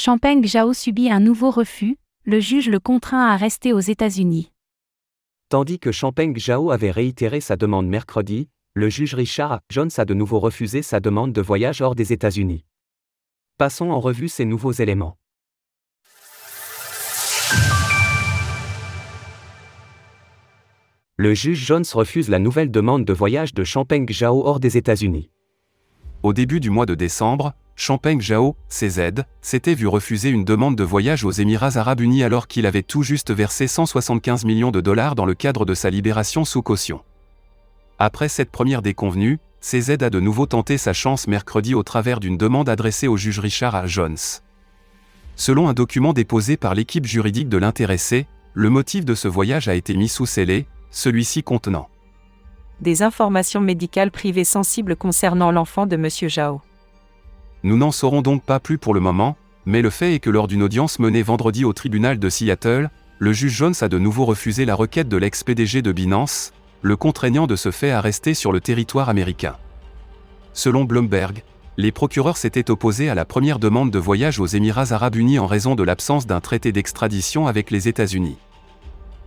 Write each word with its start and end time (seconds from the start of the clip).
Champagne 0.00 0.46
Zhao 0.46 0.74
subit 0.74 1.10
un 1.10 1.18
nouveau 1.18 1.50
refus, 1.50 1.98
le 2.22 2.38
juge 2.38 2.68
le 2.68 2.78
contraint 2.78 3.26
à 3.26 3.36
rester 3.36 3.72
aux 3.72 3.80
États-Unis. 3.80 4.52
Tandis 5.48 5.80
que 5.80 5.90
Champagne 5.90 6.38
Zhao 6.38 6.70
avait 6.70 6.92
réitéré 6.92 7.40
sa 7.40 7.56
demande 7.56 7.88
mercredi, 7.88 8.48
le 8.74 8.88
juge 8.90 9.14
Richard 9.14 9.58
Jones 9.68 9.90
a 9.96 10.04
de 10.04 10.14
nouveau 10.14 10.38
refusé 10.38 10.82
sa 10.82 11.00
demande 11.00 11.32
de 11.32 11.40
voyage 11.40 11.82
hors 11.82 11.96
des 11.96 12.12
États-Unis. 12.12 12.64
Passons 13.56 13.90
en 13.90 13.98
revue 13.98 14.28
ces 14.28 14.44
nouveaux 14.44 14.70
éléments. 14.70 15.18
Le 21.16 21.34
juge 21.34 21.66
Jones 21.66 21.84
refuse 21.92 22.28
la 22.28 22.38
nouvelle 22.38 22.70
demande 22.70 23.04
de 23.04 23.12
voyage 23.12 23.52
de 23.52 23.64
Champagne 23.64 24.06
Zhao 24.08 24.46
hors 24.46 24.60
des 24.60 24.76
États-Unis. 24.76 25.28
Au 26.22 26.32
début 26.32 26.60
du 26.60 26.70
mois 26.70 26.86
de 26.86 26.94
décembre, 26.94 27.52
Champagne 27.80 28.20
Zhao, 28.20 28.56
CZ, 28.68 29.22
s'était 29.40 29.74
vu 29.74 29.86
refuser 29.86 30.30
une 30.30 30.44
demande 30.44 30.74
de 30.74 30.82
voyage 30.82 31.24
aux 31.24 31.30
Émirats 31.30 31.76
arabes 31.76 32.00
unis 32.00 32.24
alors 32.24 32.48
qu'il 32.48 32.66
avait 32.66 32.82
tout 32.82 33.04
juste 33.04 33.30
versé 33.30 33.68
175 33.68 34.44
millions 34.44 34.72
de 34.72 34.80
dollars 34.80 35.14
dans 35.14 35.24
le 35.24 35.34
cadre 35.34 35.64
de 35.64 35.74
sa 35.74 35.88
libération 35.88 36.44
sous 36.44 36.60
caution. 36.60 37.02
Après 38.00 38.28
cette 38.28 38.50
première 38.50 38.82
déconvenue, 38.82 39.38
CZ 39.60 40.02
a 40.02 40.10
de 40.10 40.18
nouveau 40.18 40.46
tenté 40.46 40.76
sa 40.76 40.92
chance 40.92 41.28
mercredi 41.28 41.76
au 41.76 41.84
travers 41.84 42.18
d'une 42.18 42.36
demande 42.36 42.68
adressée 42.68 43.06
au 43.06 43.16
juge 43.16 43.38
Richard 43.38 43.84
R. 43.84 43.86
Jones. 43.86 44.18
Selon 45.36 45.68
un 45.68 45.72
document 45.72 46.12
déposé 46.12 46.56
par 46.56 46.74
l'équipe 46.74 47.06
juridique 47.06 47.48
de 47.48 47.58
l'intéressé, 47.58 48.26
le 48.54 48.70
motif 48.70 49.04
de 49.04 49.14
ce 49.14 49.28
voyage 49.28 49.68
a 49.68 49.76
été 49.76 49.94
mis 49.94 50.08
sous 50.08 50.26
scellé, 50.26 50.66
celui-ci 50.90 51.44
contenant 51.44 51.88
des 52.80 53.02
informations 53.02 53.60
médicales 53.60 54.12
privées 54.12 54.44
sensibles 54.44 54.94
concernant 54.94 55.50
l'enfant 55.50 55.86
de 55.86 55.96
M. 55.96 56.08
Zhao. 56.08 56.60
Nous 57.62 57.76
n'en 57.76 57.90
saurons 57.90 58.22
donc 58.22 58.44
pas 58.44 58.60
plus 58.60 58.78
pour 58.78 58.94
le 58.94 59.00
moment, 59.00 59.36
mais 59.66 59.82
le 59.82 59.90
fait 59.90 60.14
est 60.14 60.20
que 60.20 60.30
lors 60.30 60.48
d'une 60.48 60.62
audience 60.62 60.98
menée 60.98 61.22
vendredi 61.22 61.64
au 61.64 61.72
tribunal 61.72 62.18
de 62.18 62.28
Seattle, 62.28 62.90
le 63.18 63.32
juge 63.32 63.56
Jones 63.56 63.74
a 63.80 63.88
de 63.88 63.98
nouveau 63.98 64.24
refusé 64.24 64.64
la 64.64 64.74
requête 64.74 65.08
de 65.08 65.16
l'ex-PDG 65.16 65.82
de 65.82 65.92
Binance, 65.92 66.52
le 66.82 66.96
contraignant 66.96 67.46
de 67.46 67.56
ce 67.56 67.70
fait 67.70 67.90
à 67.90 68.00
rester 68.00 68.34
sur 68.34 68.52
le 68.52 68.60
territoire 68.60 69.08
américain. 69.08 69.56
Selon 70.52 70.84
Bloomberg, 70.84 71.42
les 71.76 71.92
procureurs 71.92 72.36
s'étaient 72.36 72.70
opposés 72.70 73.08
à 73.08 73.14
la 73.14 73.24
première 73.24 73.58
demande 73.58 73.90
de 73.90 73.98
voyage 73.98 74.40
aux 74.40 74.46
Émirats 74.46 74.92
arabes 74.92 75.16
unis 75.16 75.38
en 75.38 75.46
raison 75.46 75.74
de 75.74 75.82
l'absence 75.82 76.26
d'un 76.26 76.40
traité 76.40 76.72
d'extradition 76.72 77.46
avec 77.46 77.70
les 77.70 77.88
États-Unis. 77.88 78.38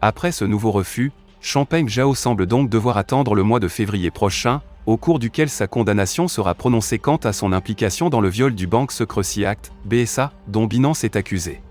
Après 0.00 0.32
ce 0.32 0.44
nouveau 0.44 0.70
refus, 0.70 1.12
Champagne 1.40 1.88
Zhao 1.88 2.14
semble 2.14 2.46
donc 2.46 2.70
devoir 2.70 2.96
attendre 2.96 3.34
le 3.34 3.42
mois 3.42 3.60
de 3.60 3.68
février 3.68 4.10
prochain, 4.10 4.62
au 4.86 4.96
cours 4.96 5.18
duquel 5.18 5.48
sa 5.48 5.66
condamnation 5.66 6.28
sera 6.28 6.54
prononcée 6.54 6.98
quant 6.98 7.16
à 7.16 7.32
son 7.32 7.52
implication 7.52 8.10
dans 8.10 8.20
le 8.20 8.28
viol 8.28 8.54
du 8.54 8.66
Bank 8.66 8.92
Secrecy 8.92 9.44
Act, 9.44 9.72
BSA, 9.84 10.32
dont 10.48 10.66
Binance 10.66 11.04
est 11.04 11.16
accusé. 11.16 11.62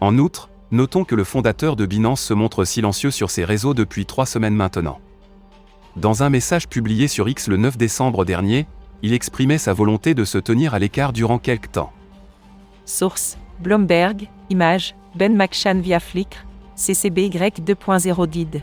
En 0.00 0.18
outre, 0.18 0.50
notons 0.70 1.04
que 1.04 1.14
le 1.14 1.24
fondateur 1.24 1.74
de 1.74 1.86
Binance 1.86 2.20
se 2.20 2.34
montre 2.34 2.64
silencieux 2.64 3.10
sur 3.10 3.30
ses 3.30 3.44
réseaux 3.44 3.74
depuis 3.74 4.04
trois 4.04 4.26
semaines 4.26 4.54
maintenant. 4.54 5.00
Dans 5.96 6.22
un 6.22 6.30
message 6.30 6.68
publié 6.68 7.08
sur 7.08 7.28
X 7.28 7.48
le 7.48 7.56
9 7.56 7.78
décembre 7.78 8.24
dernier, 8.24 8.66
il 9.02 9.12
exprimait 9.14 9.58
sa 9.58 9.72
volonté 9.72 10.14
de 10.14 10.24
se 10.24 10.38
tenir 10.38 10.74
à 10.74 10.78
l'écart 10.78 11.12
durant 11.12 11.38
quelque 11.38 11.68
temps. 11.68 11.92
Source 12.84 13.38
Bloomberg, 13.60 14.28
image 14.50 14.94
Ben 15.14 15.34
McShan 15.34 15.80
via 15.80 15.98
Flickr, 15.98 16.44
CCBY 16.76 17.30
2.0 17.30 18.26
DID. 18.26 18.62